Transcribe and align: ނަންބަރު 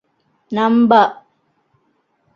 ނަންބަރު 0.55 1.03